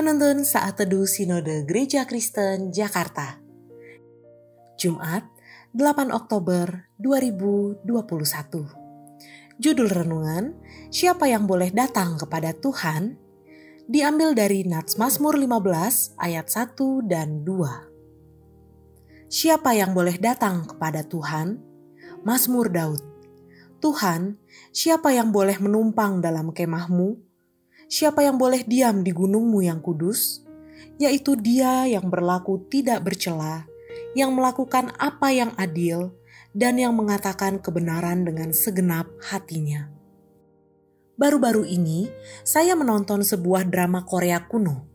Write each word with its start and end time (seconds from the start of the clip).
Penuntun 0.00 0.48
Saat 0.48 0.80
Teduh 0.80 1.04
Sinode 1.04 1.68
Gereja 1.68 2.08
Kristen 2.08 2.72
Jakarta 2.72 3.36
Jumat 4.80 5.28
8 5.76 6.08
Oktober 6.08 6.88
2021 6.96 7.84
Judul 9.60 9.88
Renungan 9.92 10.56
Siapa 10.88 11.28
yang 11.28 11.44
boleh 11.44 11.68
datang 11.68 12.16
kepada 12.16 12.56
Tuhan? 12.56 13.20
Diambil 13.92 14.32
dari 14.32 14.64
Nats 14.64 14.96
Mazmur 14.96 15.36
15 15.36 16.16
ayat 16.16 16.48
1 16.48 17.04
dan 17.04 17.44
2 17.44 19.28
Siapa 19.28 19.76
yang 19.76 19.92
boleh 19.92 20.16
datang 20.16 20.64
kepada 20.64 21.04
Tuhan? 21.04 21.60
Mazmur 22.24 22.72
Daud 22.72 23.04
Tuhan, 23.84 24.40
siapa 24.72 25.12
yang 25.12 25.28
boleh 25.28 25.60
menumpang 25.60 26.24
dalam 26.24 26.56
kemahmu? 26.56 27.29
Siapa 27.90 28.22
yang 28.22 28.38
boleh 28.38 28.62
diam 28.62 29.02
di 29.02 29.10
gunungmu 29.10 29.66
yang 29.66 29.82
kudus? 29.82 30.46
Yaitu 31.02 31.34
dia 31.34 31.90
yang 31.90 32.06
berlaku 32.06 32.62
tidak 32.70 33.02
bercela, 33.02 33.66
yang 34.14 34.30
melakukan 34.30 34.94
apa 34.94 35.34
yang 35.34 35.50
adil, 35.58 36.14
dan 36.54 36.78
yang 36.78 36.94
mengatakan 36.94 37.58
kebenaran 37.58 38.22
dengan 38.22 38.54
segenap 38.54 39.10
hatinya. 39.26 39.90
Baru-baru 41.18 41.66
ini, 41.66 42.06
saya 42.46 42.78
menonton 42.78 43.26
sebuah 43.26 43.66
drama 43.66 44.06
Korea 44.06 44.38
kuno. 44.46 44.86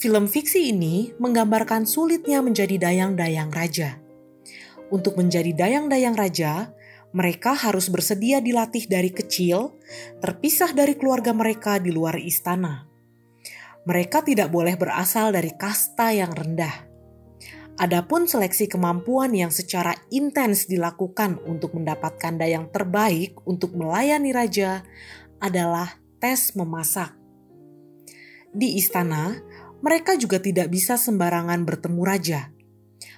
Film 0.00 0.24
fiksi 0.24 0.72
ini 0.72 1.12
menggambarkan 1.20 1.84
sulitnya 1.84 2.40
menjadi 2.40 2.80
dayang-dayang 2.88 3.52
raja. 3.52 4.00
Untuk 4.88 5.20
menjadi 5.20 5.52
dayang-dayang 5.52 6.16
raja, 6.16 6.72
mereka 7.14 7.54
harus 7.54 7.86
bersedia 7.94 8.42
dilatih 8.42 8.90
dari 8.90 9.14
kecil, 9.14 9.78
terpisah 10.18 10.74
dari 10.74 10.98
keluarga 10.98 11.30
mereka 11.30 11.78
di 11.78 11.94
luar 11.94 12.18
istana. 12.18 12.90
Mereka 13.86 14.26
tidak 14.26 14.50
boleh 14.50 14.74
berasal 14.74 15.30
dari 15.30 15.54
kasta 15.54 16.10
yang 16.10 16.34
rendah. 16.34 16.90
Adapun 17.78 18.26
seleksi 18.26 18.66
kemampuan 18.66 19.30
yang 19.30 19.54
secara 19.54 19.94
intens 20.10 20.66
dilakukan 20.66 21.38
untuk 21.46 21.78
mendapatkan 21.78 22.34
dayang 22.34 22.66
terbaik 22.74 23.38
untuk 23.46 23.78
melayani 23.78 24.34
raja 24.34 24.82
adalah 25.38 25.94
tes 26.18 26.54
memasak. 26.58 27.14
Di 28.54 28.78
istana, 28.78 29.38
mereka 29.82 30.18
juga 30.18 30.42
tidak 30.42 30.70
bisa 30.70 30.98
sembarangan 30.98 31.62
bertemu 31.66 32.02
raja 32.02 32.54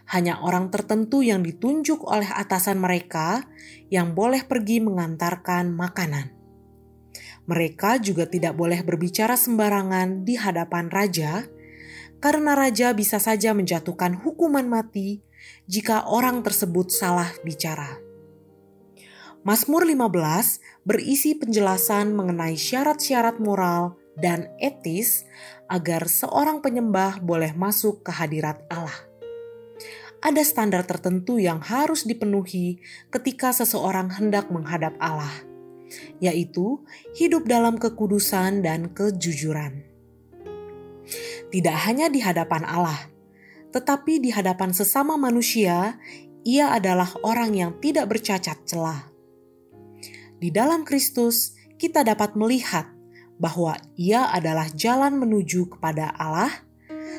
hanya 0.06 0.38
orang 0.38 0.70
tertentu 0.70 1.22
yang 1.26 1.42
ditunjuk 1.42 2.06
oleh 2.06 2.30
atasan 2.30 2.78
mereka 2.78 3.42
yang 3.90 4.14
boleh 4.14 4.46
pergi 4.46 4.78
mengantarkan 4.78 5.74
makanan. 5.74 6.30
Mereka 7.46 8.02
juga 8.02 8.26
tidak 8.26 8.58
boleh 8.58 8.82
berbicara 8.82 9.38
sembarangan 9.38 10.26
di 10.26 10.34
hadapan 10.34 10.90
raja, 10.90 11.46
karena 12.18 12.58
raja 12.58 12.90
bisa 12.94 13.22
saja 13.22 13.54
menjatuhkan 13.54 14.18
hukuman 14.18 14.66
mati 14.66 15.22
jika 15.70 16.10
orang 16.10 16.42
tersebut 16.42 16.90
salah 16.90 17.30
bicara. 17.46 18.02
Mazmur 19.46 19.86
15 19.86 20.82
berisi 20.82 21.38
penjelasan 21.38 22.18
mengenai 22.18 22.58
syarat-syarat 22.58 23.38
moral 23.38 23.94
dan 24.18 24.50
etis 24.58 25.22
agar 25.70 26.10
seorang 26.10 26.58
penyembah 26.58 27.22
boleh 27.22 27.54
masuk 27.54 28.02
ke 28.02 28.10
hadirat 28.10 28.66
Allah 28.66 29.05
ada 30.24 30.42
standar 30.42 30.84
tertentu 30.88 31.36
yang 31.36 31.60
harus 31.60 32.08
dipenuhi 32.08 32.80
ketika 33.12 33.52
seseorang 33.52 34.12
hendak 34.16 34.48
menghadap 34.48 34.96
Allah, 34.96 35.32
yaitu 36.18 36.82
hidup 37.14 37.44
dalam 37.44 37.76
kekudusan 37.76 38.64
dan 38.64 38.92
kejujuran. 38.92 39.84
Tidak 41.52 41.76
hanya 41.86 42.10
di 42.10 42.18
hadapan 42.24 42.66
Allah, 42.66 42.98
tetapi 43.70 44.18
di 44.18 44.34
hadapan 44.34 44.74
sesama 44.74 45.14
manusia, 45.14 46.00
ia 46.42 46.74
adalah 46.74 47.10
orang 47.22 47.54
yang 47.54 47.70
tidak 47.78 48.10
bercacat 48.10 48.58
celah. 48.66 49.10
Di 50.36 50.52
dalam 50.52 50.82
Kristus, 50.82 51.54
kita 51.76 52.02
dapat 52.02 52.34
melihat 52.34 52.92
bahwa 53.36 53.76
Ia 54.00 54.32
adalah 54.32 54.68
jalan 54.72 55.20
menuju 55.20 55.76
kepada 55.76 56.12
Allah 56.16 56.65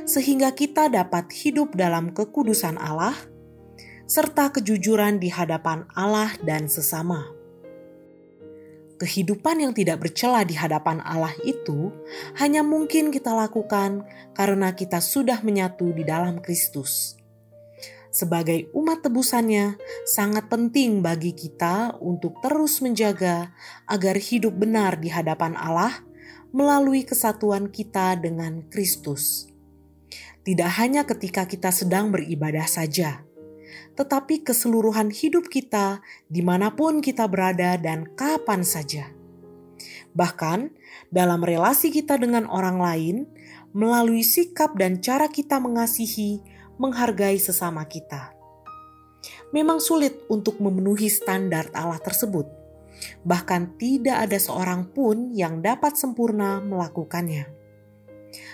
sehingga 0.07 0.55
kita 0.55 0.87
dapat 0.87 1.31
hidup 1.31 1.75
dalam 1.75 2.15
kekudusan 2.15 2.79
Allah 2.79 3.15
serta 4.07 4.55
kejujuran 4.55 5.19
di 5.19 5.27
hadapan 5.27 5.83
Allah 5.91 6.31
dan 6.39 6.71
sesama. 6.71 7.27
Kehidupan 8.97 9.61
yang 9.61 9.77
tidak 9.77 10.01
bercela 10.01 10.41
di 10.41 10.57
hadapan 10.57 11.03
Allah 11.05 11.35
itu 11.45 11.93
hanya 12.41 12.65
mungkin 12.65 13.13
kita 13.13 13.29
lakukan 13.29 14.07
karena 14.33 14.73
kita 14.73 15.03
sudah 15.03 15.43
menyatu 15.45 15.93
di 15.93 16.01
dalam 16.01 16.41
Kristus. 16.41 17.13
Sebagai 18.09 18.73
umat 18.73 19.05
tebusannya, 19.05 19.77
sangat 20.09 20.49
penting 20.49 21.05
bagi 21.05 21.37
kita 21.37 22.01
untuk 22.01 22.41
terus 22.41 22.81
menjaga 22.81 23.53
agar 23.85 24.17
hidup 24.17 24.57
benar 24.57 24.97
di 24.97 25.13
hadapan 25.13 25.53
Allah 25.53 26.01
melalui 26.49 27.05
kesatuan 27.05 27.69
kita 27.69 28.17
dengan 28.17 28.65
Kristus 28.65 29.56
tidak 30.47 30.79
hanya 30.79 31.03
ketika 31.03 31.43
kita 31.43 31.75
sedang 31.75 32.07
beribadah 32.07 32.63
saja, 32.63 33.27
tetapi 33.99 34.47
keseluruhan 34.47 35.11
hidup 35.11 35.51
kita 35.51 35.99
di 36.31 36.39
mana 36.39 36.71
pun 36.71 37.03
kita 37.03 37.27
berada 37.27 37.75
dan 37.75 38.07
kapan 38.15 38.63
saja. 38.63 39.11
Bahkan 40.15 40.71
dalam 41.11 41.43
relasi 41.43 41.91
kita 41.91 42.15
dengan 42.15 42.47
orang 42.47 42.79
lain, 42.79 43.15
melalui 43.75 44.23
sikap 44.23 44.79
dan 44.79 45.03
cara 45.03 45.27
kita 45.27 45.59
mengasihi, 45.59 46.39
menghargai 46.79 47.35
sesama 47.43 47.83
kita. 47.83 48.31
Memang 49.51 49.83
sulit 49.83 50.23
untuk 50.31 50.63
memenuhi 50.63 51.11
standar 51.11 51.67
Allah 51.75 51.99
tersebut. 51.99 52.47
Bahkan 53.27 53.75
tidak 53.75 54.31
ada 54.31 54.39
seorang 54.39 54.95
pun 54.95 55.35
yang 55.35 55.59
dapat 55.59 55.99
sempurna 55.99 56.63
melakukannya. 56.63 57.51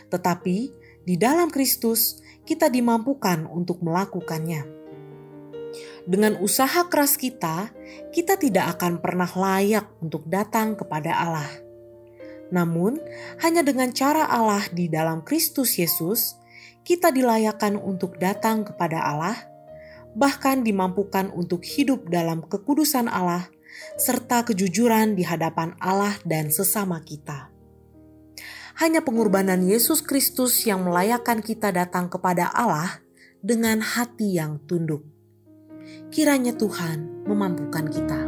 Tetapi 0.10 0.83
di 1.04 1.20
dalam 1.20 1.52
Kristus, 1.52 2.24
kita 2.48 2.72
dimampukan 2.72 3.44
untuk 3.52 3.84
melakukannya. 3.84 4.64
Dengan 6.08 6.40
usaha 6.40 6.88
keras 6.88 7.20
kita, 7.20 7.76
kita 8.16 8.40
tidak 8.40 8.80
akan 8.80 9.04
pernah 9.04 9.28
layak 9.28 9.88
untuk 10.00 10.28
datang 10.32 10.80
kepada 10.80 11.12
Allah. 11.12 11.52
Namun, 12.56 13.04
hanya 13.44 13.68
dengan 13.68 13.92
cara 13.92 14.28
Allah 14.32 14.64
di 14.72 14.88
dalam 14.88 15.28
Kristus 15.28 15.76
Yesus, 15.76 16.40
kita 16.88 17.12
dilayakkan 17.12 17.76
untuk 17.76 18.16
datang 18.20 18.64
kepada 18.64 19.04
Allah, 19.04 19.36
bahkan 20.16 20.64
dimampukan 20.64 21.32
untuk 21.36 21.68
hidup 21.68 22.08
dalam 22.08 22.44
kekudusan 22.48 23.12
Allah 23.12 23.52
serta 24.00 24.48
kejujuran 24.48 25.20
di 25.20 25.28
hadapan 25.28 25.76
Allah 25.84 26.16
dan 26.24 26.48
sesama 26.54 27.02
kita 27.02 27.53
hanya 28.84 29.00
pengorbanan 29.00 29.64
Yesus 29.64 30.04
Kristus 30.04 30.68
yang 30.68 30.84
melayakkan 30.84 31.40
kita 31.40 31.72
datang 31.72 32.12
kepada 32.12 32.52
Allah 32.52 33.00
dengan 33.40 33.80
hati 33.80 34.36
yang 34.36 34.60
tunduk. 34.68 35.08
Kiranya 36.12 36.52
Tuhan 36.52 37.24
memampukan 37.24 37.88
kita. 37.88 38.23